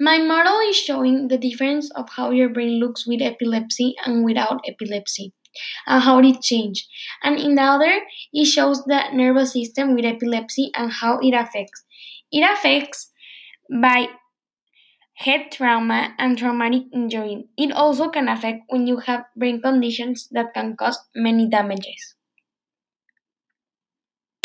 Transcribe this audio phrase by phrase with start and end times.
[0.00, 4.60] My model is showing the difference of how your brain looks with epilepsy and without
[4.66, 5.32] epilepsy
[5.86, 6.88] and how it changed.
[7.22, 8.02] And in the other,
[8.32, 11.84] it shows the nervous system with epilepsy and how it affects.
[12.32, 13.10] It affects
[13.70, 14.08] by
[15.14, 17.46] head trauma and traumatic injury.
[17.56, 22.16] It also can affect when you have brain conditions that can cause many damages.